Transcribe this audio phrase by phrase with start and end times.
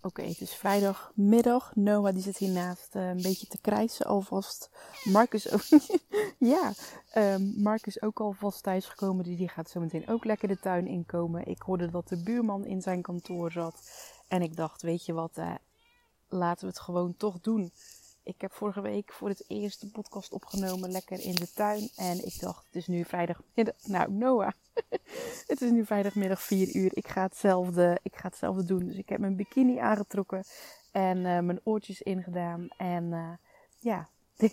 [0.00, 1.72] Oké, het is vrijdagmiddag.
[1.74, 4.70] Noah die zit hiernaast uh, een beetje te krijsen alvast.
[5.04, 5.80] Marcus ook.
[6.54, 6.72] ja,
[7.16, 9.24] um, Mark is ook alvast thuisgekomen.
[9.24, 11.46] Dus die gaat zo meteen ook lekker de tuin inkomen.
[11.46, 13.82] Ik hoorde dat de buurman in zijn kantoor zat.
[14.28, 15.54] En ik dacht, weet je wat, uh,
[16.28, 17.72] laten we het gewoon toch doen.
[18.28, 21.88] Ik heb vorige week voor het eerst een podcast opgenomen, lekker in de tuin.
[21.96, 23.74] En ik dacht, het is nu vrijdagmiddag.
[23.82, 24.50] Nou, Noah,
[25.52, 26.90] het is nu vrijdagmiddag 4 uur.
[26.94, 28.86] Ik ga, hetzelfde, ik ga hetzelfde doen.
[28.86, 30.44] Dus ik heb mijn bikini aangetrokken
[30.92, 32.68] en uh, mijn oortjes ingedaan.
[32.76, 33.30] En uh,
[33.78, 34.08] ja,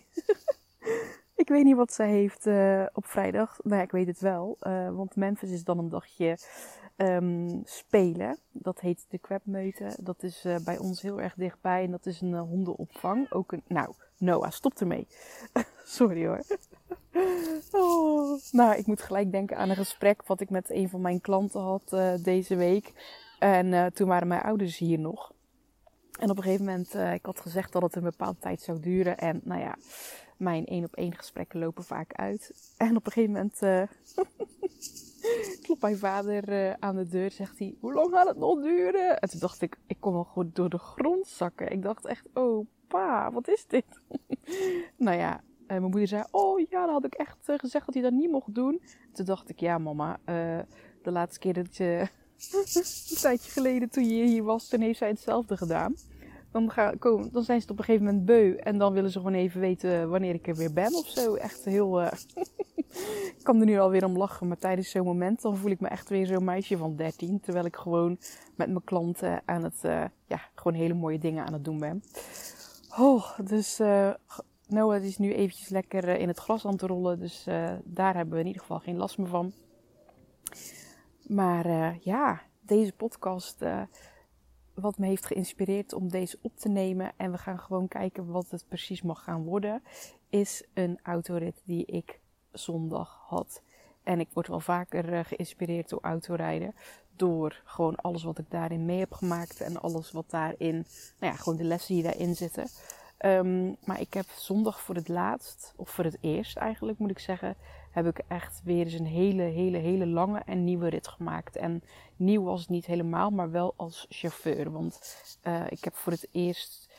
[1.44, 3.60] ik weet niet wat zij heeft uh, op vrijdag.
[3.64, 4.58] Nou, ik weet het wel.
[4.94, 6.38] want Memphis is dan een dagje
[6.98, 8.38] um, spelen.
[8.52, 9.98] Dat heet de Kwebmeute.
[10.02, 11.84] Dat is uh, bij ons heel erg dichtbij.
[11.84, 13.32] En dat is een uh, hondenopvang.
[13.32, 13.64] Ook een.
[13.68, 15.08] Nou, Noah, stop ermee.
[15.84, 16.42] Sorry hoor.
[17.82, 18.40] oh.
[18.52, 21.62] Nou, ik moet gelijk denken aan een gesprek wat ik met een van mijn klanten
[21.62, 22.94] had uh, deze week.
[23.40, 25.34] En toen waren mijn ouders hier nog.
[26.20, 29.18] En op een gegeven moment, ik had gezegd dat het een bepaalde tijd zou duren.
[29.18, 29.76] En nou ja,
[30.38, 32.74] mijn één op één gesprekken lopen vaak uit.
[32.78, 33.60] En op een gegeven moment
[35.62, 37.32] klopt mijn vader uh, aan de deur.
[37.32, 39.20] Zegt hij, hoe lang gaat het nog duren?
[39.20, 41.72] En toen dacht ik, ik kon wel gewoon door de grond zakken.
[41.72, 43.86] Ik dacht echt, oh pa, wat is dit?
[44.98, 47.94] nou ja, uh, mijn moeder zei, oh ja, dan had ik echt uh, gezegd dat
[47.94, 48.82] hij dat niet mocht doen.
[49.14, 50.20] Toen dacht ik, ja mama,
[51.02, 52.08] de laatste keer dat je...
[53.10, 55.96] een tijdje geleden toen je hier was, toen heeft zij hetzelfde gedaan.
[56.56, 56.96] Dan, gaan,
[57.32, 58.56] dan zijn ze het op een gegeven moment beu.
[58.56, 61.34] En dan willen ze gewoon even weten wanneer ik er weer ben of zo.
[61.34, 62.02] Echt heel...
[63.38, 64.48] ik kan er nu alweer om lachen.
[64.48, 67.40] Maar tijdens zo'n moment dan voel ik me echt weer zo'n meisje van 13.
[67.40, 68.18] Terwijl ik gewoon
[68.56, 69.80] met mijn klanten aan het...
[69.86, 72.04] Uh, ja, gewoon hele mooie dingen aan het doen ben.
[72.98, 73.80] Oh, dus...
[73.80, 74.14] Uh,
[74.68, 77.20] Noah is nu eventjes lekker in het gras aan het rollen.
[77.20, 77.44] Dus
[77.84, 79.54] daar hebben we in ieder geval geen last meer van.
[81.28, 83.64] Maar ja, deze podcast
[84.76, 87.12] wat me heeft geïnspireerd om deze op te nemen.
[87.18, 89.84] En we gaan gewoon kijken wat het precies mag gaan worden.
[90.30, 92.20] Is een autorit die ik
[92.52, 93.62] zondag had.
[94.04, 96.76] En ik word wel vaker uh, geïnspireerd door autorijden.
[97.16, 99.62] Door gewoon alles wat ik daarin mee heb gemaakt.
[99.62, 100.76] En alles wat daarin,
[101.20, 102.68] nou ja, gewoon de lessen die daarin zitten.
[103.26, 107.20] Um, maar ik heb zondag voor het laatst, of voor het eerst eigenlijk moet ik
[107.20, 107.56] zeggen,
[107.96, 111.56] heb ik echt weer eens een hele, hele, hele lange en nieuwe rit gemaakt.
[111.56, 111.84] En
[112.16, 114.72] nieuw was het niet helemaal, maar wel als chauffeur.
[114.72, 115.00] Want
[115.44, 116.90] uh, ik heb voor het eerst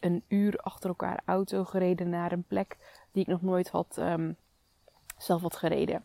[0.00, 2.76] een uur achter elkaar auto gereden naar een plek
[3.12, 4.36] die ik nog nooit had um,
[5.16, 6.04] zelf had gereden.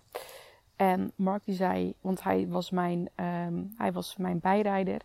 [0.76, 5.02] En Mark die zei, want hij was mijn, um, hij was mijn bijrijder.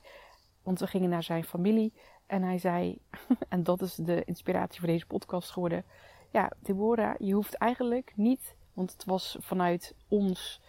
[0.62, 1.92] Want we gingen naar zijn familie.
[2.26, 2.98] En hij zei,
[3.48, 5.84] en dat is de inspiratie voor deze podcast geworden.
[6.30, 10.60] Ja, Deborah, je hoeft eigenlijk niet want het was vanuit ons.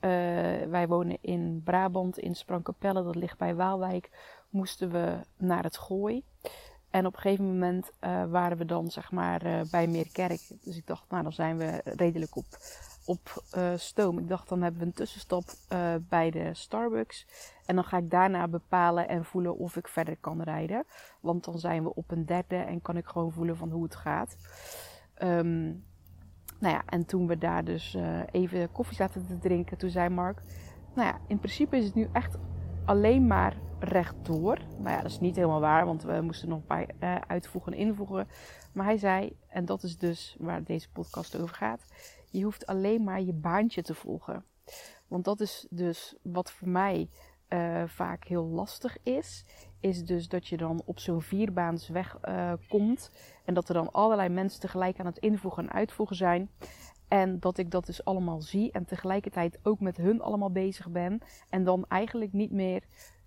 [0.00, 0.10] Uh,
[0.68, 4.10] wij wonen in Brabant, in Sprangkapelle, dat ligt bij Waalwijk.
[4.50, 6.24] Moesten we naar het Gooi.
[6.90, 10.40] En op een gegeven moment uh, waren we dan zeg maar uh, bij Meerkerk.
[10.62, 12.46] Dus ik dacht, nou dan zijn we redelijk op,
[13.04, 13.42] op
[13.76, 14.18] stoom.
[14.18, 15.44] Ik dacht, dan hebben we een tussenstop
[16.08, 17.26] bij de Starbucks.
[17.66, 20.84] En dan ga ik daarna bepalen en voelen of ik verder kan rijden.
[21.20, 23.96] Want dan zijn we op een derde en kan ik gewoon voelen van hoe het
[23.96, 24.36] gaat.
[25.22, 25.84] Um,
[26.58, 30.08] nou ja, en toen we daar dus uh, even koffie zaten te drinken, toen zei
[30.08, 30.42] Mark:
[30.94, 32.36] Nou ja, in principe is het nu echt
[32.84, 34.58] alleen maar rechtdoor.
[34.78, 37.72] Nou ja, dat is niet helemaal waar, want we moesten nog een paar uh, uitvoegen
[37.72, 38.28] en invoegen.
[38.72, 41.84] Maar hij zei, en dat is dus waar deze podcast over gaat:
[42.30, 44.44] je hoeft alleen maar je baantje te volgen.
[45.08, 47.08] Want dat is dus wat voor mij
[47.48, 49.44] uh, vaak heel lastig is,
[49.80, 53.10] is dus dat je dan op zo'n vierbaansweg uh, komt
[53.44, 56.50] en dat er dan allerlei mensen tegelijk aan het invoegen en uitvoegen zijn.
[57.08, 61.20] En dat ik dat dus allemaal zie en tegelijkertijd ook met hun allemaal bezig ben.
[61.50, 62.84] En dan eigenlijk niet meer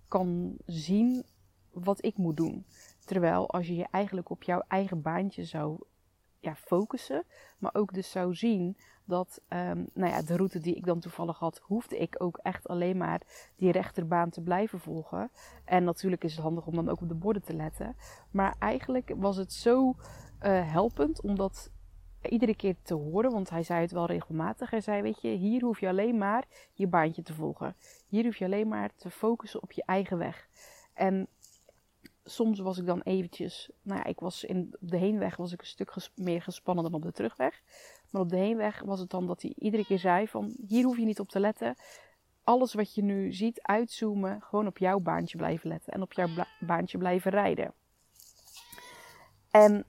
[0.08, 1.24] kan zien
[1.72, 2.66] wat ik moet doen.
[3.04, 5.84] Terwijl als je je eigenlijk op jouw eigen baantje zou
[6.40, 7.24] ja, focussen,
[7.58, 11.38] maar ook dus zou zien dat um, nou ja, de route die ik dan toevallig
[11.38, 13.22] had, hoefde ik ook echt alleen maar
[13.56, 15.30] die rechterbaan te blijven volgen.
[15.64, 17.96] En natuurlijk is het handig om dan ook op de borden te letten.
[18.30, 21.70] Maar eigenlijk was het zo uh, helpend om dat
[22.22, 24.70] iedere keer te horen, want hij zei het wel regelmatig.
[24.70, 27.76] Hij zei, weet je, hier hoef je alleen maar je baantje te volgen.
[28.08, 30.48] Hier hoef je alleen maar te focussen op je eigen weg.
[30.94, 31.28] En
[32.24, 35.60] soms was ik dan eventjes, nou ja, ik was in, op de heenweg was ik
[35.60, 37.62] een stuk meer gespannen dan op de terugweg.
[38.10, 40.96] Maar op de heenweg was het dan dat hij iedere keer zei van, hier hoef
[40.96, 41.76] je niet op te letten.
[42.44, 46.28] Alles wat je nu ziet, uitzoomen, gewoon op jouw baantje blijven letten en op jouw
[46.60, 47.74] baantje blijven rijden.
[49.50, 49.86] En,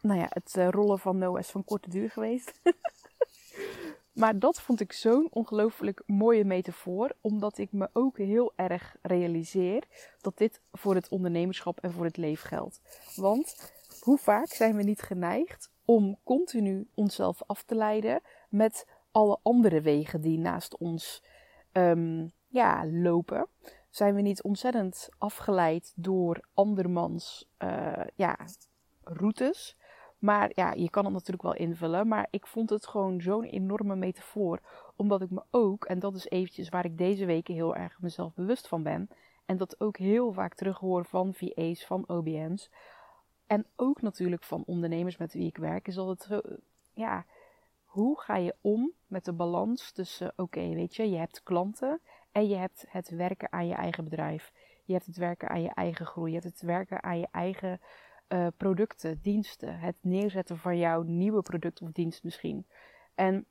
[0.00, 2.60] nou ja, het uh, rollen van Noah is van korte duur geweest.
[4.18, 9.82] Maar dat vond ik zo'n ongelooflijk mooie metafoor, omdat ik me ook heel erg realiseer
[10.20, 12.80] dat dit voor het ondernemerschap en voor het leven geldt.
[13.16, 19.38] Want hoe vaak zijn we niet geneigd om continu onszelf af te leiden met alle
[19.42, 21.22] andere wegen die naast ons
[21.72, 23.46] ehm, ja, lopen?
[23.90, 28.38] Zijn we niet ontzettend afgeleid door andermans uh, ja,
[29.02, 29.76] routes?
[30.18, 32.08] Maar ja, je kan het natuurlijk wel invullen.
[32.08, 34.60] Maar ik vond het gewoon zo'n enorme metafoor.
[34.96, 38.34] Omdat ik me ook, en dat is eventjes waar ik deze weken heel erg mezelf
[38.34, 39.08] bewust van ben.
[39.46, 42.70] En dat ook heel vaak terughoor van VA's, van OBM's.
[43.48, 45.88] En ook natuurlijk van ondernemers met wie ik werk.
[45.88, 46.40] Is het zo,
[46.92, 47.24] ja,
[47.84, 52.00] hoe ga je om met de balans tussen, oké, weet je, je hebt klanten
[52.32, 54.52] en je hebt het werken aan je eigen bedrijf.
[54.84, 56.32] Je hebt het werken aan je eigen groei.
[56.32, 57.80] Je hebt het werken aan je eigen
[58.28, 59.78] uh, producten, diensten.
[59.78, 62.66] Het neerzetten van jouw nieuwe product of dienst misschien.
[63.14, 63.46] En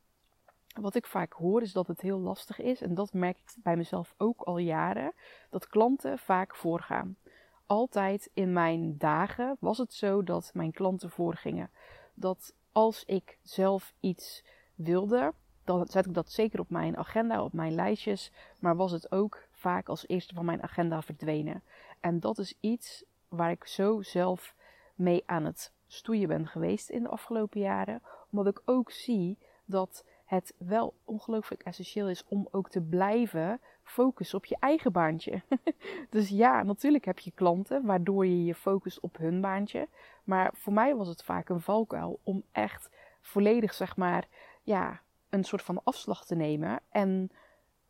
[0.82, 2.82] wat ik vaak hoor is dat het heel lastig is.
[2.82, 5.14] En dat merk ik bij mezelf ook al jaren.
[5.50, 7.18] Dat klanten vaak voorgaan.
[7.68, 11.70] Altijd in mijn dagen was het zo dat mijn klanten voorgingen.
[12.14, 14.44] Dat als ik zelf iets
[14.76, 15.34] wilde,
[15.64, 18.32] dan zet ik dat zeker op mijn agenda, op mijn lijstjes.
[18.60, 21.64] Maar was het ook vaak als eerste van mijn agenda verdwenen.
[22.00, 24.56] En dat is iets waar ik zo zelf
[24.96, 28.02] mee aan het stoeien ben geweest in de afgelopen jaren.
[28.32, 34.38] Omdat ik ook zie dat het wel ongelooflijk essentieel is om ook te blijven focussen
[34.38, 35.42] op je eigen baantje.
[36.10, 39.88] dus ja, natuurlijk heb je klanten waardoor je je focust op hun baantje.
[40.24, 42.90] Maar voor mij was het vaak een valkuil om echt
[43.22, 44.28] volledig, zeg maar,
[44.64, 46.80] ja, een soort van afslag te nemen.
[46.90, 47.32] En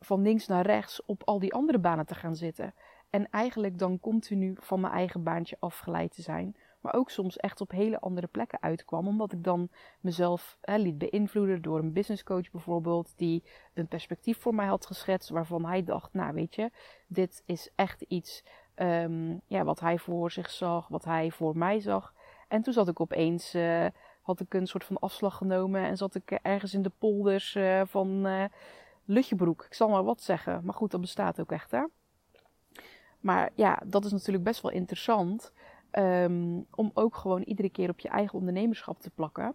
[0.00, 2.74] van links naar rechts op al die andere banen te gaan zitten.
[3.10, 6.56] En eigenlijk dan continu van mijn eigen baantje afgeleid te zijn.
[6.80, 9.06] Maar ook soms echt op hele andere plekken uitkwam.
[9.06, 9.68] Omdat ik dan
[10.00, 13.12] mezelf hè, liet beïnvloeden door een business coach bijvoorbeeld.
[13.16, 13.44] Die
[13.74, 15.28] een perspectief voor mij had geschetst.
[15.28, 16.70] Waarvan hij dacht, nou weet je,
[17.06, 18.44] dit is echt iets
[18.74, 20.88] ehm, ja, wat hij voor zich zag.
[20.88, 22.14] Wat hij voor mij zag.
[22.48, 23.54] En toen zat ik opeens...
[23.54, 23.86] Uh,
[24.28, 27.82] had ik een soort van afslag genomen en zat ik ergens in de polders uh,
[27.84, 28.44] van uh,
[29.04, 29.64] Lutjebroek.
[29.64, 30.64] Ik zal maar wat zeggen.
[30.64, 31.84] Maar goed, dat bestaat ook echt hè.
[33.20, 35.52] Maar ja, dat is natuurlijk best wel interessant.
[35.92, 39.54] Um, om ook gewoon iedere keer op je eigen ondernemerschap te plakken.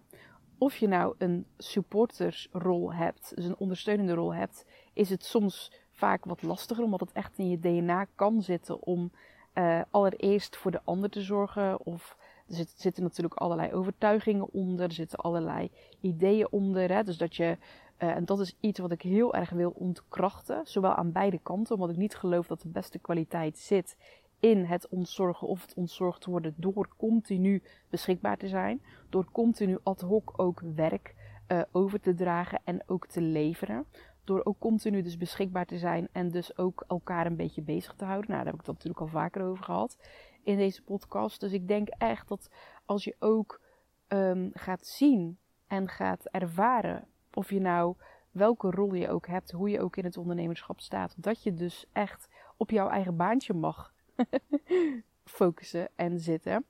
[0.58, 6.24] Of je nou een supportersrol hebt, dus een ondersteunende rol hebt, is het soms vaak
[6.24, 9.10] wat lastiger, omdat het echt in je DNA kan zitten om
[9.54, 11.86] uh, allereerst voor de ander te zorgen.
[11.86, 12.16] Of
[12.48, 15.70] er zitten, natuurlijk allerlei overtuigingen onder, er zitten allerlei
[16.00, 16.92] ideeën onder.
[16.92, 17.02] Hè?
[17.02, 17.58] Dus dat je,
[17.98, 21.74] uh, en dat is iets wat ik heel erg wil ontkrachten, zowel aan beide kanten,
[21.74, 23.96] omdat ik niet geloof dat de beste kwaliteit zit
[24.40, 28.82] in het ontzorgen of het ontzorgd worden door continu beschikbaar te zijn.
[29.08, 31.14] Door continu ad hoc ook werk
[31.48, 33.86] uh, over te dragen en ook te leveren.
[34.24, 38.04] Door ook continu dus beschikbaar te zijn en dus ook elkaar een beetje bezig te
[38.04, 38.30] houden.
[38.30, 39.98] Nou, daar heb ik het natuurlijk al vaker over gehad
[40.42, 41.40] in deze podcast.
[41.40, 42.50] Dus ik denk echt dat
[42.84, 43.60] als je ook
[44.08, 47.96] um, gaat zien en gaat ervaren of je nou
[48.30, 51.86] welke rol je ook hebt, hoe je ook in het ondernemerschap staat, dat je dus
[51.92, 53.93] echt op jouw eigen baantje mag
[55.24, 56.64] focussen en zitten.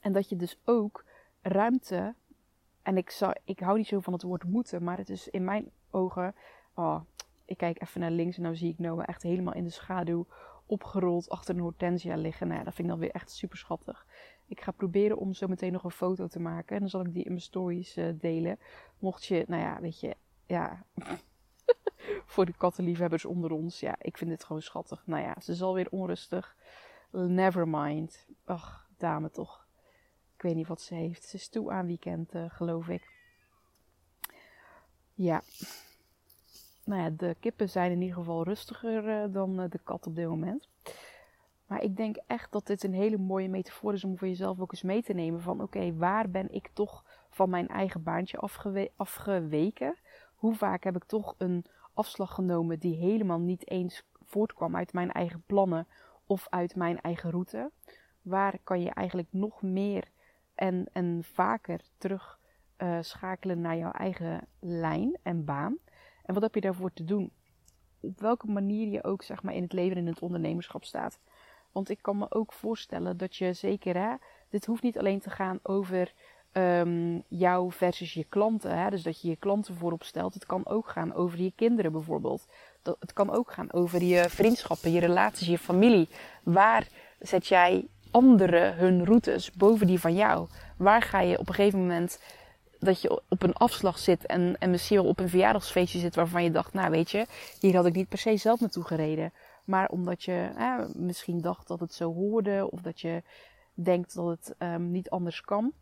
[0.00, 1.04] En dat je dus ook
[1.42, 2.14] ruimte.
[2.82, 5.44] En ik, zou, ik hou niet zo van het woord moeten, maar het is in
[5.44, 6.34] mijn ogen.
[6.74, 7.00] Oh,
[7.44, 10.26] ik kijk even naar links en nou zie ik Noah echt helemaal in de schaduw
[10.66, 12.46] opgerold achter een hortensia liggen.
[12.46, 14.06] Nou ja, dat vind ik dan weer echt super schattig.
[14.46, 16.74] Ik ga proberen om zo meteen nog een foto te maken.
[16.74, 18.58] En dan zal ik die in mijn stories uh, delen.
[18.98, 20.84] Mocht je, nou ja, weet je, ja.
[22.26, 23.80] Voor de kattenliefhebbers onder ons.
[23.80, 25.02] Ja, ik vind dit gewoon schattig.
[25.06, 26.56] Nou ja, ze is alweer onrustig.
[27.10, 28.26] Never mind.
[28.44, 29.66] Ach, dame toch.
[30.34, 31.24] Ik weet niet wat ze heeft.
[31.24, 33.08] Ze is toe aan weekend, uh, geloof ik.
[35.14, 35.42] Ja.
[36.84, 40.14] Nou ja, de kippen zijn in ieder geval rustiger uh, dan uh, de kat op
[40.14, 40.68] dit moment.
[41.66, 44.72] Maar ik denk echt dat dit een hele mooie metafoor is om voor jezelf ook
[44.72, 45.40] eens mee te nemen.
[45.40, 49.96] Van oké, waar ben ik toch van mijn eigen baantje afgewe afgeweken?
[50.34, 51.64] Hoe vaak heb ik toch een
[52.00, 55.86] afslag genomen die helemaal niet eens voortkwam uit mijn eigen plannen
[56.26, 57.70] of uit mijn eigen route.
[58.22, 60.04] Waar kan je eigenlijk nog meer
[60.54, 62.38] en, en vaker terug
[62.78, 65.78] uh, schakelen naar jouw eigen lijn en baan?
[66.24, 67.32] En wat heb je daarvoor te doen?
[68.00, 71.20] Op welke manier je ook zeg maar, in het leven en in het ondernemerschap staat.
[71.72, 74.14] Want ik kan me ook voorstellen dat je zeker, hè,
[74.48, 76.14] dit hoeft niet alleen te gaan over
[76.52, 78.78] um, jou versus je klanten.
[78.78, 78.90] Hè?
[78.90, 80.34] Dus dat je je klanten voorop stelt.
[80.34, 82.46] Het kan ook gaan over je kinderen bijvoorbeeld.
[82.82, 86.08] Dat, het kan ook gaan over je vriendschappen, je relaties, je familie.
[86.42, 86.88] Waar
[87.18, 90.48] zet jij anderen hun routes boven die van jou?
[90.76, 92.20] Waar ga je op een gegeven moment
[92.78, 96.42] dat je op een afslag zit en, en misschien wel op een verjaardagsfeestje zit waarvan
[96.42, 97.26] je dacht, nou weet je,
[97.60, 99.32] hier had ik niet per se zelf naartoe gereden.
[99.64, 100.50] Maar omdat je
[100.94, 103.22] misschien dacht dat het zo hoorde of dat je
[103.74, 105.72] denkt dat het um, niet anders kan,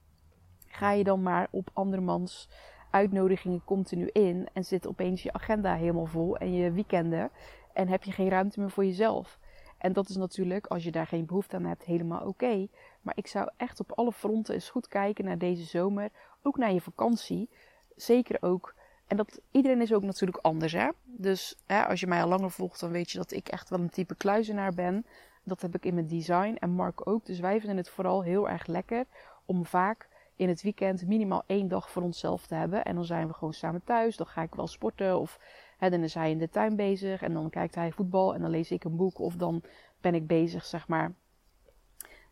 [0.68, 2.48] ga je dan maar op andermans
[2.90, 7.30] uitnodigingen continu in en zit opeens je agenda helemaal vol en je weekenden
[7.72, 9.38] en heb je geen ruimte meer voor jezelf.
[9.78, 12.68] En dat is natuurlijk, als je daar geen behoefte aan hebt, helemaal oké.
[13.02, 16.10] Maar ik zou echt op alle fronten eens goed kijken naar deze zomer.
[16.42, 17.48] Ook naar je vakantie.
[17.96, 18.74] Zeker ook.
[19.06, 20.88] En dat, iedereen is ook natuurlijk anders, hè.
[21.04, 23.80] Dus hè, als je mij al langer volgt, dan weet je dat ik echt wel
[23.80, 25.06] een type kluizenaar ben.
[25.44, 27.26] Dat heb ik in mijn design en Mark ook.
[27.26, 29.04] Dus wij vinden het vooral heel erg lekker
[29.44, 30.08] om vaak
[30.38, 32.84] in het weekend minimaal één dag voor onszelf te hebben.
[32.84, 34.16] En dan zijn we gewoon samen thuis.
[34.16, 35.40] Dan ga ik wel sporten of
[35.78, 37.22] hè, dan is hij in de tuin bezig.
[37.22, 39.18] En dan kijkt hij voetbal en dan lees ik een boek.
[39.18, 39.62] Of dan
[40.00, 41.14] ben ik bezig, zeg maar,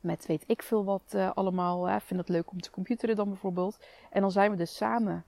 [0.00, 1.90] met weet ik veel wat uh, allemaal.
[1.90, 3.78] Ik vind het leuk om te computeren dan bijvoorbeeld.
[4.10, 5.24] En dan zijn we dus samen.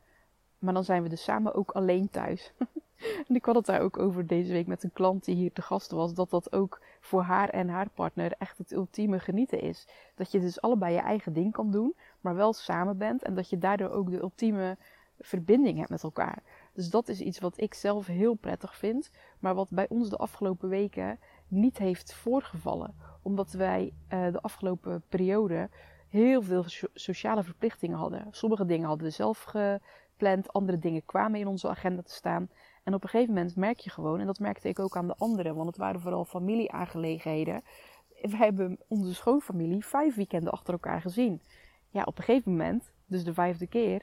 [0.59, 2.53] Maar dan zijn we dus samen ook alleen thuis.
[3.29, 5.63] en ik had het daar ook over deze week met een klant die hier te
[5.63, 6.15] gast was.
[6.15, 9.89] Dat dat ook voor haar en haar partner echt het ultieme genieten is.
[10.15, 13.23] Dat je dus allebei je eigen ding kan doen, maar wel samen bent.
[13.23, 14.77] En dat je daardoor ook de ultieme
[15.19, 16.43] verbinding hebt met elkaar.
[16.73, 19.11] Dus dat is iets wat ik zelf heel prettig vind.
[19.39, 22.95] Maar wat bij ons de afgelopen weken niet heeft voorgevallen.
[23.23, 25.69] Omdat wij uh, de afgelopen periode
[26.09, 28.27] heel veel sociale verplichtingen hadden.
[28.31, 32.49] Sommige dingen hadden we zelf gepland, andere dingen kwamen in onze agenda te staan.
[32.85, 35.17] En op een gegeven moment merk je gewoon, en dat merkte ik ook aan de
[35.17, 37.63] anderen, want het waren vooral familieaangelegenheden.
[38.21, 41.43] We hebben onze schoonfamilie vijf weekenden achter elkaar gezien.
[41.91, 44.03] Ja, op een gegeven moment, dus de vijfde keer,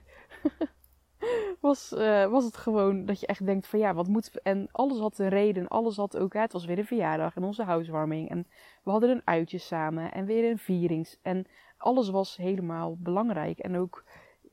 [1.59, 4.41] was, uh, was het gewoon dat je echt denkt van ja, wat moet...
[4.41, 6.33] En alles had een reden, alles had ook...
[6.33, 8.29] het was weer een verjaardag en onze huiswarming.
[8.29, 8.47] En
[8.83, 11.19] we hadden een uitje samen en weer een vierings.
[11.21, 11.45] En
[11.77, 13.59] alles was helemaal belangrijk.
[13.59, 14.03] En ook,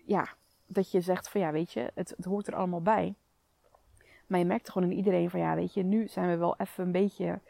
[0.07, 0.29] ja,
[0.67, 3.15] dat je zegt van ja, weet je, het, het hoort er allemaal bij.
[4.27, 6.85] Maar je merkte gewoon in iedereen van ja, weet je, nu zijn we wel even
[6.85, 7.41] een beetje,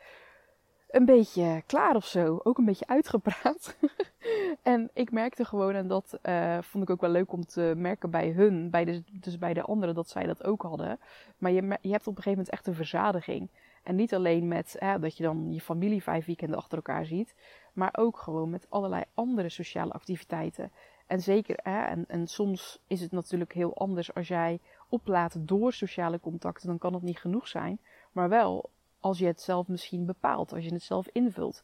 [0.92, 2.40] een beetje klaar of zo.
[2.42, 3.76] Ook een beetje uitgepraat.
[4.62, 8.10] en ik merkte gewoon, en dat uh, vond ik ook wel leuk om te merken
[8.10, 10.98] bij hun, bij de, dus bij de anderen, dat zij dat ook hadden.
[11.38, 13.50] Maar je, je hebt op een gegeven moment echt een verzadiging.
[13.82, 17.34] En niet alleen met dat je dan je familie vijf weekenden achter elkaar ziet,
[17.72, 20.72] maar ook gewoon met allerlei andere sociale activiteiten.
[21.06, 26.20] En zeker, en, en soms is het natuurlijk heel anders als jij oplaat door sociale
[26.20, 27.78] contacten, dan kan het niet genoeg zijn.
[28.12, 28.70] Maar wel
[29.02, 31.62] als je het zelf misschien bepaalt, als je het zelf invult.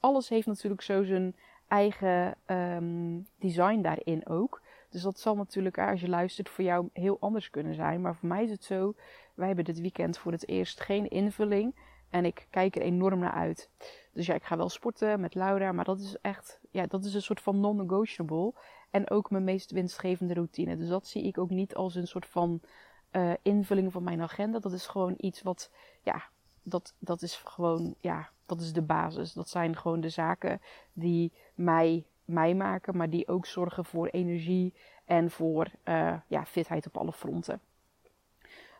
[0.00, 1.36] alles heeft natuurlijk zo zijn
[1.68, 4.62] eigen um, design daarin ook.
[4.90, 8.00] Dus dat zal natuurlijk, als je luistert, voor jou heel anders kunnen zijn.
[8.00, 8.94] Maar voor mij is het zo,
[9.34, 11.74] wij hebben dit weekend voor het eerst geen invulling.
[12.10, 13.70] En ik kijk er enorm naar uit.
[14.12, 15.72] Dus ja, ik ga wel sporten met Laura.
[15.72, 18.52] Maar dat is echt, ja, dat is een soort van non-negotiable.
[18.90, 20.76] En ook mijn meest winstgevende routine.
[20.76, 22.60] Dus dat zie ik ook niet als een soort van
[23.12, 24.58] uh, invulling van mijn agenda.
[24.58, 25.70] Dat is gewoon iets wat,
[26.02, 26.22] ja,
[26.62, 29.32] dat, dat is gewoon, ja, dat is de basis.
[29.32, 30.60] Dat zijn gewoon de zaken
[30.92, 34.72] die mij, mij maken, maar die ook zorgen voor energie
[35.04, 37.60] en voor uh, ja, fitheid op alle fronten.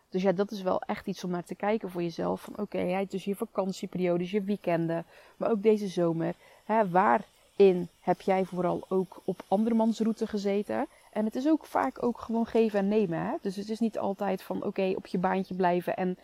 [0.09, 2.41] Dus ja, dat is wel echt iets om naar te kijken voor jezelf.
[2.41, 5.05] Van oké, dus je vakantieperiodes, je weekenden,
[5.37, 6.35] maar ook deze zomer.
[6.65, 10.87] Hè, waarin heb jij vooral ook op andermans route gezeten?
[11.13, 13.19] En het is ook vaak ook gewoon geven en nemen.
[13.19, 13.35] Hè?
[13.41, 16.19] Dus het is niet altijd van oké, op je baantje blijven en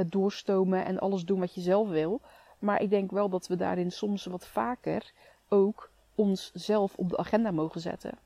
[0.00, 2.20] het doorstomen en alles doen wat je zelf wil.
[2.58, 5.12] Maar ik denk wel dat we daarin soms wat vaker
[5.48, 8.18] ook onszelf op de agenda mogen zetten.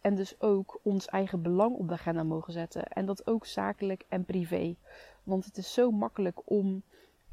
[0.00, 2.84] En dus ook ons eigen belang op de agenda mogen zetten.
[2.84, 4.76] En dat ook zakelijk en privé.
[5.22, 6.82] Want het is zo makkelijk om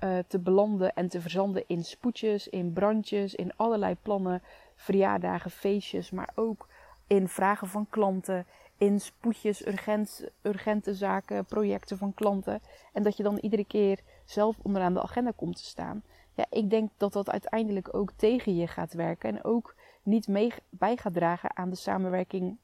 [0.03, 4.41] uh, te belanden en te verzanden in spoedjes, in brandjes, in allerlei plannen,
[4.75, 6.67] verjaardagen, feestjes, maar ook
[7.07, 8.45] in vragen van klanten,
[8.77, 12.61] in spoedjes, urgent, urgente zaken, projecten van klanten.
[12.93, 16.03] En dat je dan iedere keer zelf onderaan de agenda komt te staan.
[16.33, 20.53] Ja, ik denk dat dat uiteindelijk ook tegen je gaat werken en ook niet mee
[20.69, 22.57] bij gaat dragen aan de samenwerking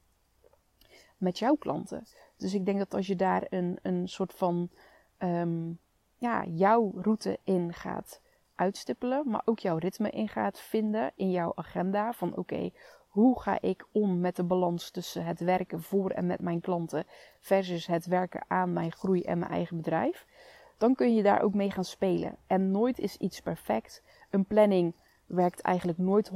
[1.16, 2.06] met jouw klanten.
[2.36, 4.68] Dus ik denk dat als je daar een, een soort van
[5.18, 5.78] um,
[6.18, 8.20] ja, jouw route in gaat
[8.54, 12.12] uitstippelen, maar ook jouw ritme in gaat vinden in jouw agenda.
[12.12, 12.70] Van oké,
[13.12, 17.04] hoe ga ik om met de balans tussen het werken voor en met mijn klanten
[17.40, 20.26] versus het werken aan mijn groei en mijn eigen bedrijf?
[20.78, 22.36] Dan kun je daar ook mee gaan spelen.
[22.46, 24.02] En nooit is iets perfect.
[24.30, 24.94] Een planning
[25.26, 26.34] werkt eigenlijk nooit 100%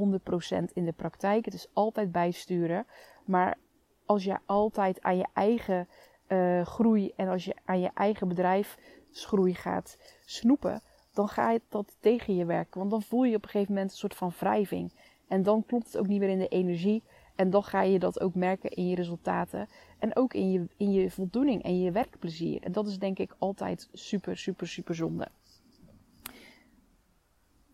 [0.73, 1.45] in de praktijk.
[1.45, 2.85] Het is altijd bijsturen.
[3.25, 3.57] Maar
[4.05, 5.87] als je altijd aan je eigen
[6.27, 10.81] uh, groei en als je aan je eigen bedrijfsgroei gaat snoepen,
[11.13, 12.79] dan gaat dat tegen je werken.
[12.79, 14.93] Want dan voel je op een gegeven moment een soort van wrijving.
[15.27, 17.03] En dan klopt het ook niet meer in de energie.
[17.35, 19.67] En dan ga je dat ook merken in je resultaten.
[19.99, 22.63] En ook in je, in je voldoening en je werkplezier.
[22.63, 25.27] En dat is denk ik altijd super, super, super zonde.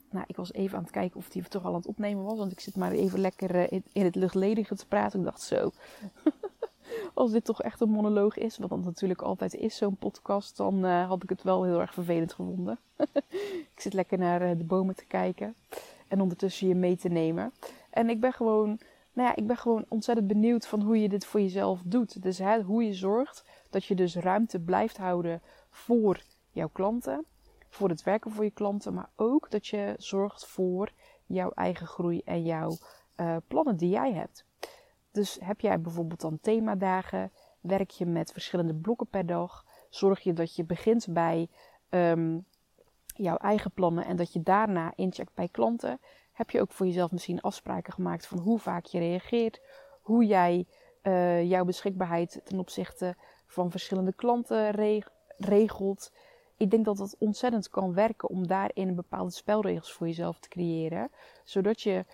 [0.10, 2.38] Nou, ik was even aan het kijken of die toch al aan het opnemen was.
[2.38, 5.20] Want ik zit maar even lekker eh, in het luchtledige te praten.
[5.20, 5.72] Ik dacht zo.
[7.14, 10.86] Als dit toch echt een monoloog is, wat dat natuurlijk altijd is, zo'n podcast, dan
[10.86, 12.80] uh, had ik het wel heel erg vervelend gevonden.
[13.74, 15.56] ik zit lekker naar uh, de bomen te kijken
[16.14, 17.54] en ondertussen je mee te nemen.
[17.90, 18.80] En ik ben gewoon
[19.14, 22.22] nou ja, ik ben gewoon ontzettend benieuwd van hoe je dit voor jezelf doet.
[22.22, 27.26] Dus hè, hoe je zorgt dat je dus ruimte blijft houden voor jouw klanten,
[27.70, 30.92] voor het werken voor je klanten, maar ook dat je zorgt voor
[31.26, 32.78] jouw eigen groei en jouw
[33.18, 34.46] uh, plannen die jij hebt.
[35.12, 40.34] Dus heb jij bijvoorbeeld dan themadagen, werk je met verschillende blokken per dag, zorg je
[40.34, 41.48] dat je begint bij
[41.90, 42.46] um,
[43.14, 46.00] jouw eigen plannen en dat je daarna incheckt bij klanten
[46.32, 49.62] heb je ook voor jezelf misschien afspraken gemaakt van hoe vaak je reageert,
[50.02, 50.66] hoe jij
[51.04, 53.16] uh, jouw beschikbaarheid ten opzichte
[53.46, 54.72] van verschillende klanten
[55.38, 56.12] regelt.
[56.58, 61.12] Ik denk dat dat ontzettend kan werken om daarin bepaalde spelregels voor jezelf te creëren,
[61.44, 62.06] zodat je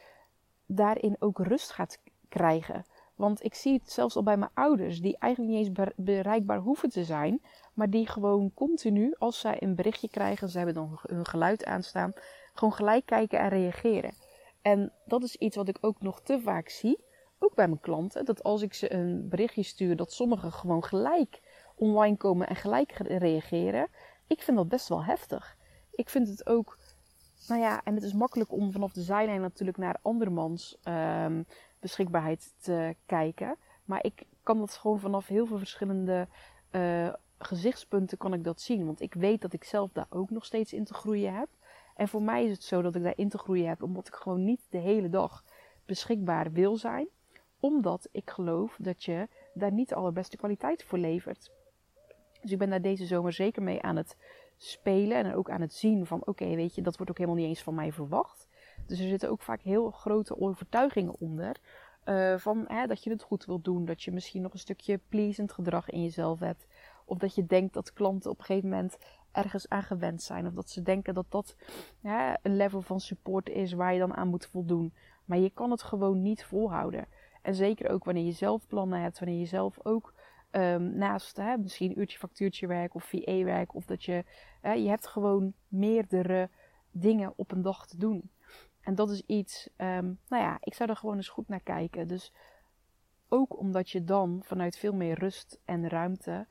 [0.65, 2.85] daarin ook rust gaat krijgen.
[3.19, 6.89] Want ik zie het zelfs al bij mijn ouders, die eigenlijk niet eens bereikbaar hoeven
[6.89, 7.41] te zijn,
[7.73, 12.13] maar die gewoon continu, als zij een berichtje krijgen, ze hebben dan hun geluid aanstaan,
[12.53, 14.13] gewoon gelijk kijken en reageren.
[14.61, 17.03] En dat is iets wat ik ook nog te vaak zie,
[17.39, 21.41] ook bij mijn klanten, dat als ik ze een berichtje stuur, dat sommigen gewoon gelijk
[21.75, 23.87] online komen en gelijk reageren.
[24.27, 25.57] Ik vind dat best wel heftig.
[25.91, 26.77] Ik vind het ook,
[27.47, 31.45] nou ja, en het is makkelijk om vanaf de zijlijn natuurlijk naar andermans um,
[31.79, 33.55] beschikbaarheid te kijken.
[33.85, 36.27] Maar ik kan dat gewoon vanaf heel veel verschillende
[36.71, 38.85] uh, gezichtspunten kan ik dat zien.
[38.85, 41.47] Want ik weet dat ik zelf daar ook nog steeds in te groeien heb.
[41.95, 44.43] En voor mij is het zo dat ik daarin te groeien heb, omdat ik gewoon
[44.43, 45.43] niet de hele dag
[45.85, 47.07] beschikbaar wil zijn.
[47.59, 51.51] Omdat ik geloof dat je daar niet de allerbeste kwaliteit voor levert.
[52.41, 54.17] Dus ik ben daar deze zomer zeker mee aan het
[54.57, 57.49] spelen en ook aan het zien van oké, weet je, dat wordt ook helemaal niet
[57.49, 58.47] eens van mij verwacht.
[58.89, 61.59] Dus er zitten ook vaak heel grote overtuigingen onder.
[62.05, 64.99] Uh, van hè, dat je het goed wilt doen, dat je misschien nog een stukje
[65.09, 66.67] pleasend gedrag in jezelf hebt.
[67.05, 68.97] Of dat je denkt dat klanten op een gegeven moment
[69.31, 70.47] ergens aan gewend zijn.
[70.47, 71.55] Of dat ze denken dat dat
[71.99, 74.93] ja, een level van support is waar je dan aan moet voldoen.
[75.25, 77.07] Maar je kan het gewoon niet volhouden.
[77.41, 80.13] En zeker ook wanneer je zelf plannen hebt, wanneer je zelf ook
[80.51, 84.23] um, naast hè, misschien uurtje factuurtje werk of VA-werk, of dat je,
[84.61, 86.49] hè, je hebt gewoon meerdere
[86.91, 88.29] dingen op een dag te doen.
[88.89, 92.07] En dat is iets, um, nou ja, ik zou er gewoon eens goed naar kijken.
[92.07, 92.33] Dus
[93.27, 96.47] ook omdat je dan vanuit veel meer rust en ruimte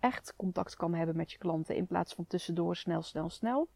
[0.00, 3.68] echt contact kan hebben met je klanten in plaats van tussendoor snel, snel, snel.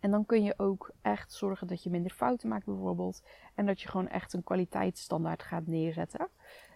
[0.00, 3.22] En dan kun je ook echt zorgen dat je minder fouten maakt bijvoorbeeld.
[3.54, 6.28] En dat je gewoon echt een kwaliteitsstandaard gaat neerzetten.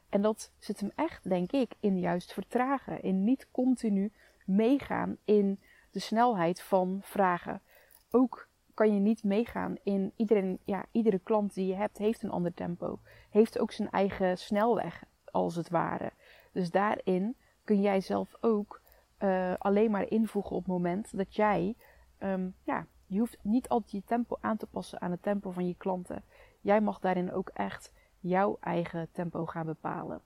[0.09, 3.03] En dat zit hem echt, denk ik, in juist vertragen.
[3.03, 4.13] In niet continu
[4.47, 7.63] meegaan in de snelheid van vragen.
[8.11, 12.31] Ook kan je niet meegaan in iedereen, ja, iedere klant die je hebt, heeft een
[12.31, 12.99] ander tempo.
[13.31, 16.13] Heeft ook zijn eigen snelweg, als het ware.
[16.53, 18.81] Dus daarin kun jij zelf ook
[19.19, 21.75] uh, alleen maar invoegen op het moment dat jij,
[22.19, 25.67] um, ja, je hoeft niet altijd je tempo aan te passen aan het tempo van
[25.67, 26.25] je klanten.
[26.61, 30.21] Jij mag daarin ook echt jouw eigen tempo gaan bepalen.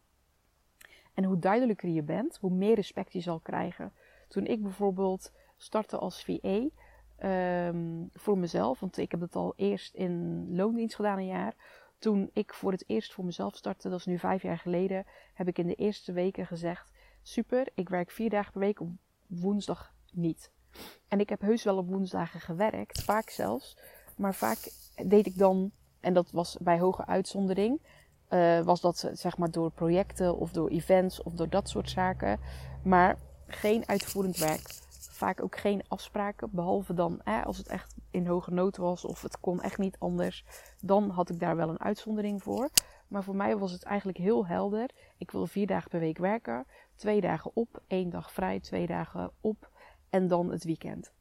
[1.14, 3.92] En hoe duidelijker je bent, hoe meer respect je zal krijgen.
[4.28, 6.68] Toen ik bijvoorbeeld startte als VA
[7.20, 11.54] ehm, voor mezelf, want ik heb het al eerst in loondienst gedaan een jaar.
[11.98, 15.48] Toen ik voor het eerst voor mezelf startte, dat is nu vijf jaar geleden, heb
[15.48, 16.90] ik in de eerste weken gezegd:
[17.22, 18.88] super, ik werk vier dagen per week, op
[19.26, 20.50] woensdag niet.
[21.08, 23.76] En ik heb heus wel op woensdagen gewerkt, vaak zelfs.
[24.16, 24.72] Maar vaak
[25.04, 27.80] deed ik dan, en dat was bij hoge uitzondering,
[28.30, 32.40] uh, was dat zeg maar door projecten of door events of door dat soort zaken.
[32.84, 34.88] Maar geen uitvoerend werk.
[35.20, 39.40] Vaak ook geen afspraken, behalve dan als het echt in hoge nood was of het
[39.40, 40.44] kon echt niet anders.
[40.80, 42.70] Dan had ik daar wel een uitzondering voor.
[43.08, 44.90] Maar voor mij was het eigenlijk heel helder.
[45.18, 46.66] Ik wil vier dagen per week werken.
[46.94, 49.70] Twee dagen op, één dag vrij, twee dagen op
[50.10, 51.12] en dan het weekend.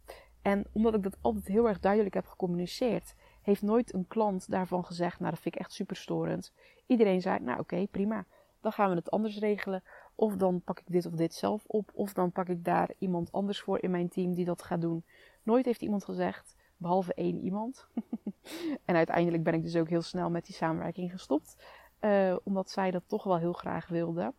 [0.42, 4.86] En omdat ik dat altijd heel erg duidelijk heb gecommuniceerd, heeft nooit een klant daarvan
[4.86, 6.54] gezegd: Nou, dat vind ik echt super storend.
[6.88, 8.26] Iedereen zei: Nou, oké, prima.
[8.62, 9.84] Dan gaan we het anders regelen.
[10.20, 11.92] Of dan pak ik dit of dit zelf op.
[11.94, 15.06] Of dan pak ik daar iemand anders voor in mijn team die dat gaat doen.
[15.44, 17.88] Nooit heeft iemand gezegd, behalve één iemand.
[18.86, 21.66] en uiteindelijk ben ik dus ook heel snel met die samenwerking gestopt.
[22.02, 24.34] Uh, omdat zij dat toch wel heel graag wilde.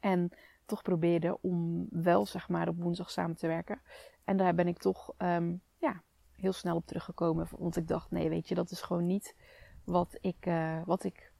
[0.00, 0.30] En
[0.66, 3.80] toch probeerde om wel zeg maar op woensdag samen te werken.
[4.24, 7.48] En daar ben ik toch um, ja, heel snel op teruggekomen.
[7.58, 9.36] Want ik dacht, nee, weet je, dat is gewoon niet
[9.84, 11.34] wat ik, uh, wat ik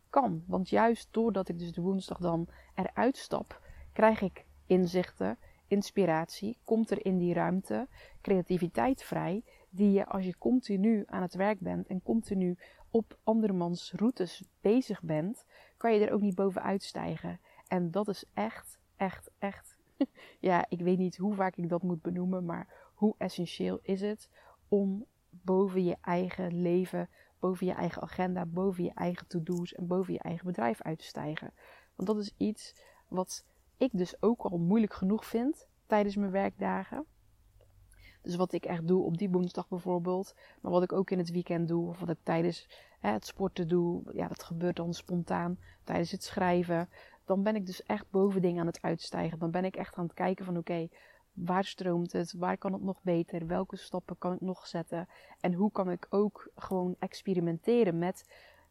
[0.46, 3.60] Want juist doordat ik dus de woensdag dan eruit stap,
[3.92, 7.88] krijg ik inzichten, inspiratie, komt er in die ruimte
[8.20, 12.56] creativiteit vrij, die je als je continu aan het werk bent en continu
[12.90, 15.44] op andermans routes bezig bent,
[15.76, 17.40] kan je er ook niet bovenuit stijgen.
[17.68, 19.76] En dat is echt, echt, echt.
[20.50, 24.30] ja, ik weet niet hoe vaak ik dat moet benoemen, maar hoe essentieel is het
[24.68, 27.08] om boven je eigen leven,
[27.46, 31.04] boven je eigen agenda, boven je eigen to-do's en boven je eigen bedrijf uit te
[31.04, 31.52] stijgen.
[31.94, 32.74] Want dat is iets
[33.08, 33.44] wat
[33.76, 37.04] ik dus ook al moeilijk genoeg vind tijdens mijn werkdagen.
[38.22, 40.34] Dus wat ik echt doe op die woensdag bijvoorbeeld.
[40.60, 41.88] Maar wat ik ook in het weekend doe.
[41.88, 42.68] Of wat ik tijdens
[43.00, 44.02] hè, het sporten doe.
[44.12, 45.58] Ja, dat gebeurt dan spontaan.
[45.84, 46.88] Tijdens het schrijven.
[47.24, 49.38] Dan ben ik dus echt boven dingen aan het uitstijgen.
[49.38, 50.88] Dan ben ik echt aan het kijken van oké.
[51.36, 52.32] Waar stroomt het?
[52.32, 53.46] Waar kan het nog beter?
[53.46, 55.08] Welke stappen kan ik nog zetten?
[55.40, 58.24] En hoe kan ik ook gewoon experimenteren met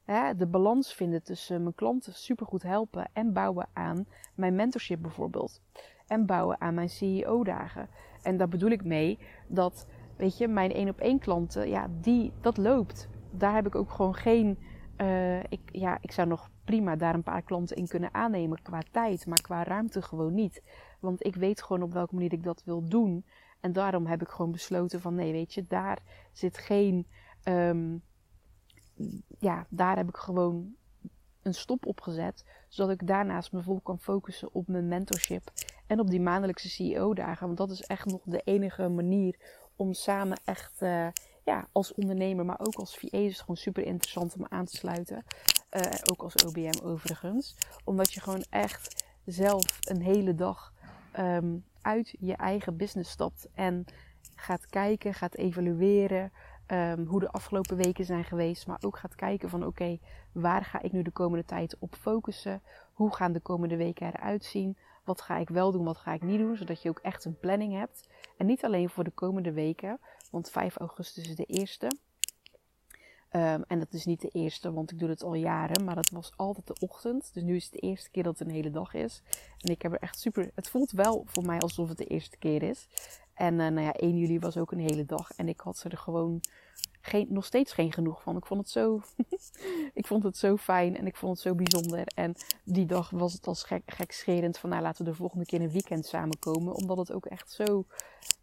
[0.05, 5.61] hè, de balans vinden tussen mijn klanten supergoed helpen en bouwen aan mijn mentorship bijvoorbeeld.
[6.07, 7.87] En bouwen aan mijn CEO-dagen.
[8.21, 12.31] En daar bedoel ik mee dat, weet je, mijn één op één klanten, ja, die,
[12.41, 13.07] dat loopt.
[13.31, 14.57] Daar heb ik ook gewoon geen,
[14.97, 18.81] uh, ik, ja, ik zou nog prima daar een paar klanten in kunnen aannemen qua
[18.91, 20.61] tijd, maar qua ruimte gewoon niet.
[20.99, 23.25] Want ik weet gewoon op welke manier ik dat wil doen.
[23.59, 27.07] En daarom heb ik gewoon besloten van nee, weet je, daar zit geen,
[27.43, 28.03] um,
[29.39, 30.75] ja, daar heb ik gewoon
[31.41, 32.45] een stop op gezet.
[32.69, 35.51] Zodat ik daarnaast me vol kan focussen op mijn mentorship.
[35.87, 37.45] En op die maandelijkse CEO-dagen.
[37.45, 41.07] Want dat is echt nog de enige manier om samen echt uh,
[41.43, 45.23] ja, als ondernemer, maar ook als VA is gewoon super interessant om aan te sluiten.
[45.71, 45.81] Uh,
[46.11, 47.55] ook als OBM overigens.
[47.83, 50.73] Omdat je gewoon echt zelf een hele dag
[51.19, 53.47] um, uit je eigen business stapt.
[53.53, 53.85] En
[54.35, 56.31] gaat kijken, gaat evalueren.
[56.67, 58.67] Um, hoe de afgelopen weken zijn geweest.
[58.67, 59.99] Maar ook gaat kijken van oké,
[60.31, 62.61] waar ga ik nu de komende tijd op focussen?
[62.93, 64.77] Hoe gaan de komende weken eruit zien?
[65.03, 66.57] Wat ga ik wel doen, wat ga ik niet doen?
[66.57, 68.09] Zodat je ook echt een planning hebt.
[68.37, 69.99] En niet alleen voor de komende weken,
[70.31, 71.97] want 5 augustus is de eerste.
[73.35, 76.09] Um, en dat is niet de eerste, want ik doe het al jaren, maar dat
[76.09, 77.33] was altijd de ochtend.
[77.33, 79.21] Dus nu is het de eerste keer dat het een hele dag is.
[79.59, 80.51] En ik heb er echt super.
[80.55, 82.87] Het voelt wel voor mij alsof het de eerste keer is.
[83.33, 85.31] En uh, nou ja, 1 juli was ook een hele dag.
[85.35, 86.41] En ik had er gewoon
[87.01, 88.37] geen, nog steeds geen genoeg van.
[88.37, 89.01] Ik vond het zo,
[89.93, 92.07] ik vond het zo fijn en ik vond het zo bijzonder.
[92.15, 95.61] En die dag was het als gek, gekscherend van nou laten we de volgende keer
[95.61, 96.73] een weekend samenkomen.
[96.73, 97.85] Omdat het ook echt zo,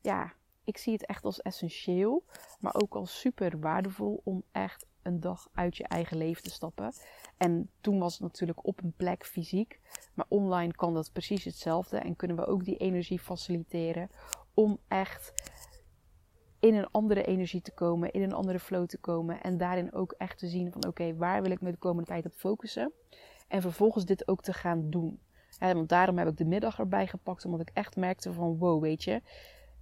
[0.00, 0.32] ja,
[0.64, 2.24] ik zie het echt als essentieel.
[2.60, 6.92] Maar ook als super waardevol om echt een dag uit je eigen leven te stappen.
[7.36, 9.80] En toen was het natuurlijk op een plek fysiek.
[10.14, 11.98] Maar online kan dat precies hetzelfde.
[11.98, 14.10] En kunnen we ook die energie faciliteren
[14.54, 15.32] om echt
[16.60, 19.42] in een andere energie te komen, in een andere flow te komen.
[19.42, 22.26] En daarin ook echt te zien van oké, waar wil ik me de komende tijd
[22.26, 22.92] op focussen?
[23.48, 25.20] En vervolgens dit ook te gaan doen.
[25.58, 29.04] want daarom heb ik de middag erbij gepakt, omdat ik echt merkte van wow, weet
[29.04, 29.22] je,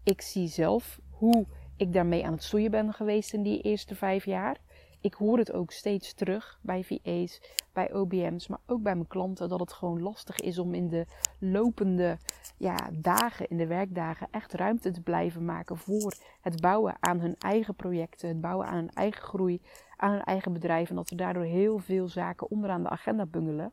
[0.02, 4.24] ik zie zelf hoe ik daarmee aan het stoeien ben geweest in die eerste vijf
[4.24, 4.60] jaar
[5.02, 7.40] ik hoor het ook steeds terug bij VA's,
[7.72, 11.06] bij OBM's, maar ook bij mijn klanten dat het gewoon lastig is om in de
[11.38, 12.18] lopende
[12.56, 17.34] ja, dagen, in de werkdagen, echt ruimte te blijven maken voor het bouwen aan hun
[17.38, 19.60] eigen projecten, het bouwen aan hun eigen groei,
[19.96, 20.90] aan hun eigen bedrijf.
[20.90, 23.72] En dat er daardoor heel veel zaken onderaan de agenda bungelen.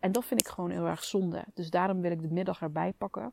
[0.00, 1.44] En dat vind ik gewoon heel erg zonde.
[1.54, 3.32] Dus daarom wil ik de middag erbij pakken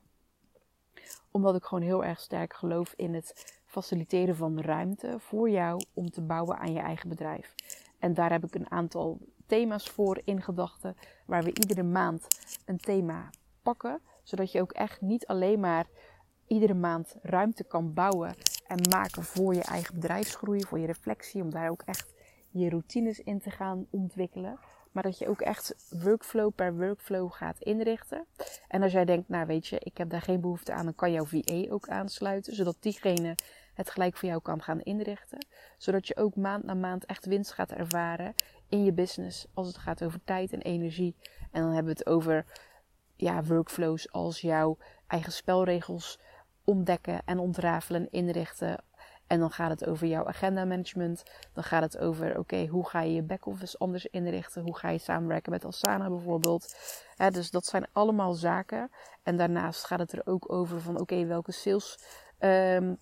[1.32, 6.10] omdat ik gewoon heel erg sterk geloof in het faciliteren van ruimte voor jou om
[6.10, 7.56] te bouwen aan je eigen bedrijf.
[8.00, 12.28] En daar heb ik een aantal thema's voor in gedachten, waar we iedere maand
[12.66, 13.30] een thema
[13.62, 15.86] pakken, zodat je ook echt niet alleen maar
[16.48, 18.36] iedere maand ruimte kan bouwen
[18.68, 22.14] en maken voor je eigen bedrijfsgroei, voor je reflectie, om daar ook echt
[22.50, 24.60] je routines in te gaan ontwikkelen.
[24.92, 28.26] Maar dat je ook echt workflow per workflow gaat inrichten.
[28.68, 31.12] En als jij denkt, nou weet je, ik heb daar geen behoefte aan, dan kan
[31.12, 32.56] jouw VA ook aansluiten.
[32.56, 33.36] Zodat diegene
[33.74, 35.46] het gelijk voor jou kan gaan inrichten.
[35.78, 38.34] Zodat je ook maand na maand echt winst gaat ervaren
[38.70, 39.48] in je business.
[39.54, 41.16] Als het gaat over tijd en energie.
[41.52, 42.46] En dan hebben we het over
[43.16, 44.78] ja, workflows als jouw
[45.08, 46.20] eigen spelregels
[46.64, 48.84] ontdekken en ontrafelen, inrichten.
[49.32, 51.24] En dan gaat het over jouw agenda management.
[51.54, 54.62] Dan gaat het over, oké, hoe ga je je back-office anders inrichten?
[54.62, 56.76] Hoe ga je samenwerken met Asana bijvoorbeeld?
[57.32, 58.92] dus dat zijn allemaal zaken.
[59.24, 62.00] En daarnaast gaat het er ook over van, oké, welke sales
[62.40, 62.98] um,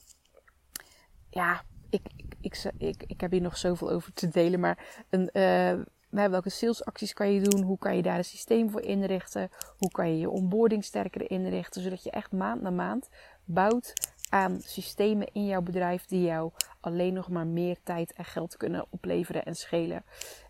[1.29, 2.01] ja, ik,
[2.41, 4.59] ik, ik, ik, heb hier nog zoveel over te delen.
[4.59, 7.63] Maar een, uh, welke salesacties kan je doen?
[7.63, 9.49] Hoe kan je daar een systeem voor inrichten?
[9.77, 11.81] Hoe kan je je onboarding sterker inrichten?
[11.81, 13.09] Zodat je echt maand na maand
[13.45, 13.93] bouwt
[14.29, 18.85] aan systemen in jouw bedrijf die jou alleen nog maar meer tijd en geld kunnen
[18.89, 20.03] opleveren en schelen.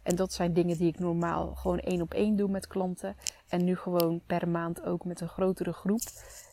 [0.03, 3.15] En dat zijn dingen die ik normaal gewoon één op één doe met klanten.
[3.47, 6.01] En nu gewoon per maand ook met een grotere groep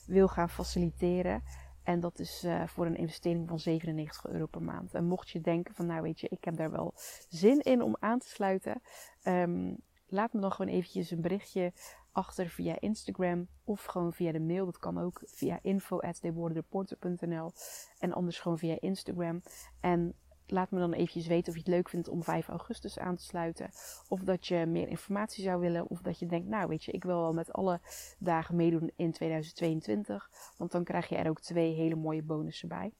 [0.06, 1.42] wil gaan faciliteren.
[1.82, 4.94] En dat is uh, voor een investering van 97 euro per maand.
[4.94, 6.94] En mocht je denken van nou weet je, ik heb daar wel
[7.28, 8.82] zin in om aan te sluiten.
[9.24, 9.76] Um,
[10.08, 11.72] laat me dan gewoon eventjes een berichtje
[12.16, 14.64] achter via Instagram of gewoon via de mail.
[14.64, 17.52] Dat kan ook via info.deborderporter.nl
[17.98, 19.42] en anders gewoon via Instagram.
[19.80, 20.14] En
[20.46, 23.24] laat me dan eventjes weten of je het leuk vindt om 5 augustus aan te
[23.24, 23.70] sluiten.
[24.08, 25.90] Of dat je meer informatie zou willen.
[25.90, 27.80] Of dat je denkt, nou weet je, ik wil wel met alle
[28.18, 30.30] dagen meedoen in 2022.
[30.56, 32.92] Want dan krijg je er ook twee hele mooie bonussen bij.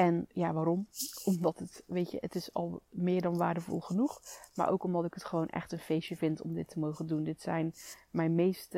[0.00, 0.88] En ja, waarom?
[1.24, 4.20] Omdat het, weet je, het is al meer dan waardevol genoeg.
[4.54, 7.24] Maar ook omdat ik het gewoon echt een feestje vind om dit te mogen doen.
[7.24, 7.72] Dit zijn
[8.10, 8.76] mijn meest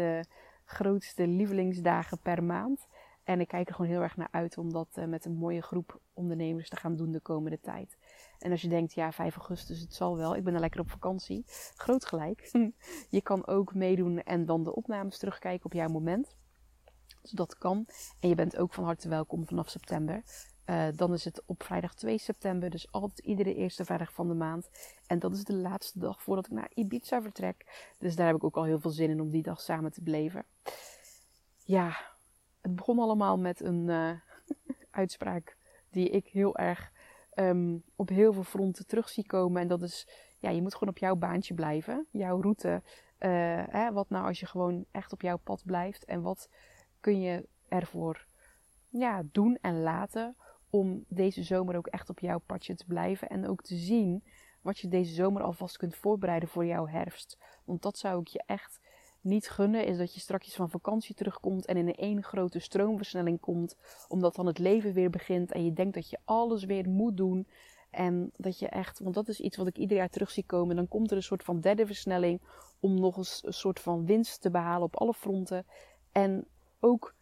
[0.64, 2.87] grootste lievelingsdagen per maand.
[3.24, 5.62] En ik kijk er gewoon heel erg naar uit om dat uh, met een mooie
[5.62, 7.96] groep ondernemers te gaan doen de komende tijd.
[8.38, 10.37] En als je denkt, ja, 5 augustus, het zal wel.
[10.37, 11.44] Ik ben er lekker op vakantie.
[11.74, 12.50] Groot gelijk.
[13.11, 16.37] je kan ook meedoen en dan de opnames terugkijken op jouw moment.
[17.22, 17.87] Dus dat kan.
[18.20, 20.22] En je bent ook van harte welkom vanaf september.
[20.66, 24.35] Uh, dan is het op vrijdag 2 september, dus altijd iedere eerste vrijdag van de
[24.35, 24.70] maand.
[25.07, 27.90] En dat is de laatste dag voordat ik naar Ibiza vertrek.
[27.98, 30.03] Dus daar heb ik ook al heel veel zin in om die dag samen te
[30.03, 30.44] beleven.
[31.64, 31.96] Ja,
[32.61, 34.11] het begon allemaal met een uh,
[34.90, 35.57] uitspraak
[35.90, 36.92] die ik heel erg
[37.35, 39.62] um, op heel veel fronten terug zie komen.
[39.62, 42.07] En dat is, ja, je moet gewoon op jouw baantje blijven.
[42.11, 42.83] Jouw route.
[43.18, 43.29] Uh,
[43.68, 46.05] hè, wat nou als je gewoon echt op jouw pad blijft?
[46.05, 46.48] En wat
[47.01, 48.27] kun je ervoor
[48.88, 50.37] ja, doen en laten
[50.72, 53.28] om deze zomer ook echt op jouw padje te blijven.
[53.28, 54.24] En ook te zien
[54.61, 57.38] wat je deze zomer alvast kunt voorbereiden voor jouw herfst.
[57.64, 58.80] Want dat zou ik je echt
[59.20, 59.87] niet gunnen.
[59.87, 63.76] Is dat je straks van vakantie terugkomt en in één grote stroomversnelling komt.
[64.08, 67.46] Omdat dan het leven weer begint en je denkt dat je alles weer moet doen.
[67.90, 70.76] En dat je echt, want dat is iets wat ik ieder jaar terug zie komen.
[70.76, 72.40] Dan komt er een soort van derde versnelling
[72.80, 75.66] om nog eens een soort van winst te behalen op alle fronten.
[76.12, 76.46] En
[76.80, 77.14] ook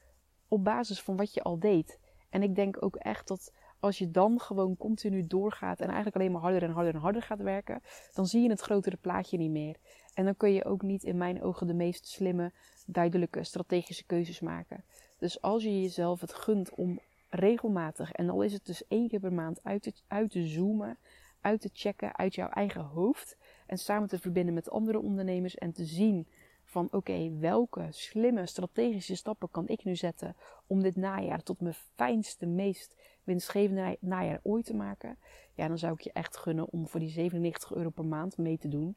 [0.49, 1.99] op basis van wat je al deed.
[2.31, 6.33] En ik denk ook echt dat als je dan gewoon continu doorgaat en eigenlijk alleen
[6.33, 9.51] maar harder en harder en harder gaat werken, dan zie je het grotere plaatje niet
[9.51, 9.77] meer.
[10.15, 12.53] En dan kun je ook niet in mijn ogen de meest slimme,
[12.87, 14.85] duidelijke, strategische keuzes maken.
[15.19, 19.21] Dus als je jezelf het gunt om regelmatig, en al is het dus één keer
[19.21, 20.99] per maand, uit te, uit te zoomen,
[21.41, 25.73] uit te checken uit jouw eigen hoofd en samen te verbinden met andere ondernemers en
[25.73, 26.29] te zien
[26.71, 31.75] van oké, welke slimme strategische stappen kan ik nu zetten om dit najaar tot mijn
[31.95, 35.19] fijnste, meest winstgevende najaar ooit te maken?
[35.55, 38.59] Ja, dan zou ik je echt gunnen om voor die 97 euro per maand mee
[38.59, 38.97] te doen.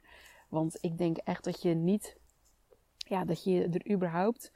[0.50, 2.18] Want ik denk echt dat je niet,
[2.98, 4.52] ja, dat je er überhaupt,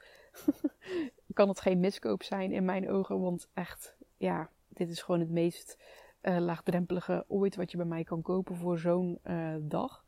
[1.34, 3.20] kan het geen miskoop zijn in mijn ogen.
[3.20, 5.78] Want echt, ja, dit is gewoon het meest
[6.22, 10.04] uh, laagdrempelige ooit wat je bij mij kan kopen voor zo'n uh, dag.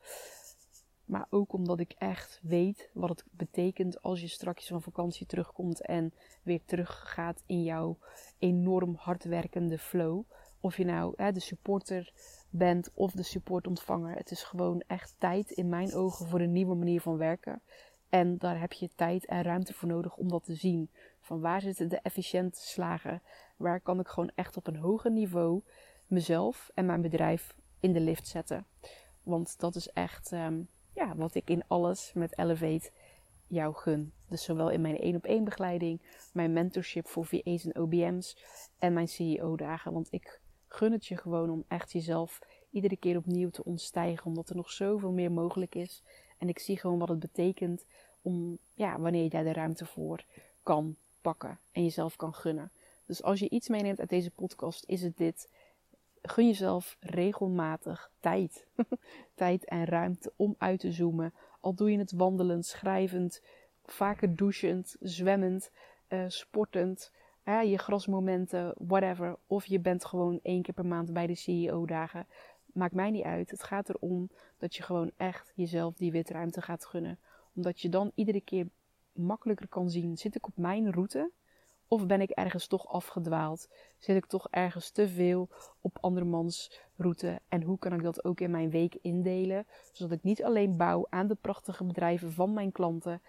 [1.11, 5.81] Maar ook omdat ik echt weet wat het betekent als je straks van vakantie terugkomt
[5.81, 7.99] en weer teruggaat in jouw
[8.39, 10.23] enorm hardwerkende flow.
[10.61, 12.13] Of je nou hè, de supporter
[12.51, 14.17] bent of de supportontvanger.
[14.17, 17.63] Het is gewoon echt tijd in mijn ogen voor een nieuwe manier van werken.
[18.09, 20.91] En daar heb je tijd en ruimte voor nodig om dat te zien.
[21.21, 23.23] Van waar zitten de efficiënte slagen?
[23.57, 25.63] Waar kan ik gewoon echt op een hoger niveau
[26.07, 28.67] mezelf en mijn bedrijf in de lift zetten?
[29.23, 30.69] Want dat is echt um,
[31.01, 32.91] ja, wat ik in alles met Elevate
[33.47, 34.13] jou gun.
[34.29, 36.01] Dus zowel in mijn één op één begeleiding,
[36.33, 38.37] mijn mentorship voor VA's en OBM's
[38.79, 39.93] en mijn CEO dagen.
[39.93, 42.39] Want ik gun het je gewoon om echt jezelf
[42.71, 44.27] iedere keer opnieuw te ontstijgen.
[44.27, 46.03] Omdat er nog zoveel meer mogelijk is.
[46.39, 47.85] En ik zie gewoon wat het betekent
[48.23, 50.25] om, ja, wanneer jij de ruimte voor
[50.63, 52.73] kan pakken en jezelf kan gunnen.
[53.07, 55.51] Dus als je iets meeneemt uit deze podcast, is het dit
[56.23, 58.67] gun jezelf regelmatig tijd.
[59.35, 61.35] tijd en ruimte om uit te zoomen.
[61.61, 63.43] Al doe je het wandelend, schrijvend,
[63.85, 65.71] vaker douchend, zwemmend,
[66.09, 67.13] uh, sportend.
[67.45, 69.37] je grasmomenten, whatever.
[69.47, 72.27] Of je bent gewoon één keer per maand bij de CEO-dagen.
[72.73, 73.51] Maakt mij niet uit.
[73.51, 77.19] Het gaat erom dat je gewoon echt jezelf die witruimte gaat gunnen.
[77.55, 78.69] Omdat je dan iedere keer
[79.13, 81.31] makkelijker kan zien: zit ik op mijn route?
[81.93, 83.69] Of ben ik ergens toch afgedwaald?
[83.99, 85.49] Zit ik toch ergens te veel
[85.81, 87.41] op andermans route?
[87.49, 89.67] En hoe kan ik dat ook in mijn week indelen?
[89.93, 93.23] Zodat ik niet alleen bouw aan de prachtige bedrijven van mijn klanten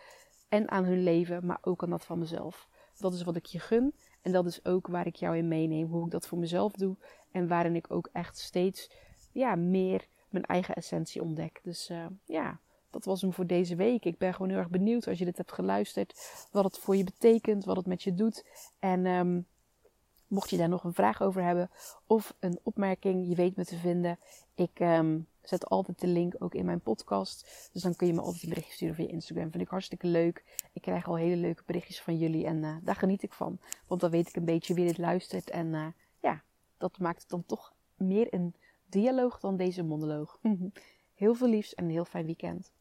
[0.50, 2.70] en aan hun leven, maar ook aan dat van mezelf.
[2.98, 5.88] Dat is wat ik je gun en dat is ook waar ik jou in meeneem.
[5.88, 6.96] Hoe ik dat voor mezelf doe
[7.32, 8.92] en waarin ik ook echt steeds
[9.32, 11.60] ja, meer mijn eigen essentie ontdek.
[11.64, 12.60] Dus uh, ja
[12.92, 14.06] dat was hem voor deze week.
[14.06, 16.48] Ik ben gewoon heel erg benieuwd als je dit hebt geluisterd.
[16.52, 18.46] Wat het voor je betekent, wat het met je doet.
[18.80, 19.46] En um,
[20.32, 21.70] Mocht je daar nog een vraag over hebben
[22.06, 24.20] of een opmerking, je weet me te vinden.
[24.56, 27.70] Ik ehm, zet altijd de link ook in mijn podcast.
[27.72, 29.52] Dus dan kun je me altijd een berichtje sturen via Instagram.
[29.52, 30.44] Vind ik hartstikke leuk.
[30.74, 33.60] Ik krijg al hele leuke berichtjes van jullie en uh, daar geniet ik van.
[33.88, 35.50] Want dan weet ik een beetje wie dit luistert.
[35.50, 35.88] En uh,
[36.20, 36.44] ja,
[36.78, 38.56] dat maakt het dan toch meer een
[38.90, 40.40] dialoog dan deze monoloog.
[41.14, 42.72] heel veel liefs en een heel fijn weekend.